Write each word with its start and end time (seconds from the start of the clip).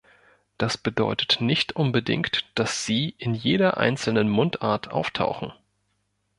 Das 0.57 0.79
bedeutet 0.79 1.41
nicht 1.41 1.75
unbedingt, 1.75 2.43
dass 2.55 2.85
sie 2.87 3.09
in 3.19 3.35
jeder 3.35 3.77
einzelnen 3.77 4.29
Mundart 4.29 4.89
auftauchen. 4.89 5.53